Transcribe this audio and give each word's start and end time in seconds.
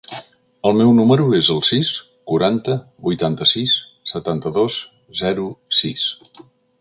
El 0.69 0.77
meu 0.77 0.93
número 0.99 1.27
es 1.39 1.49
el 1.55 1.59
sis, 1.67 1.91
quaranta, 2.31 2.77
vuitanta-sis, 3.09 3.77
setanta-dos, 4.13 4.79
zero, 5.21 5.47
sis. 5.83 6.11